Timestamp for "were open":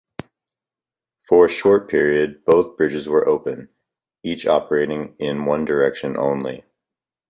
3.07-3.69